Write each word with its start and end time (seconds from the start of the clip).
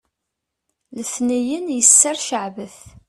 letniyen 0.95 1.67
yesser 1.77 2.17
ceɛbet 2.27 2.77